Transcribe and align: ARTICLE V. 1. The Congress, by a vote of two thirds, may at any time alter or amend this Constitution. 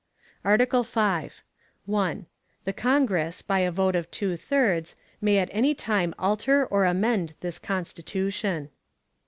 ARTICLE 0.43 0.81
V. 0.81 1.29
1. 1.85 2.25
The 2.65 2.73
Congress, 2.73 3.43
by 3.43 3.59
a 3.59 3.69
vote 3.69 3.95
of 3.95 4.09
two 4.09 4.35
thirds, 4.35 4.95
may 5.21 5.37
at 5.37 5.49
any 5.51 5.75
time 5.75 6.15
alter 6.17 6.65
or 6.65 6.85
amend 6.85 7.35
this 7.41 7.59
Constitution. 7.59 8.71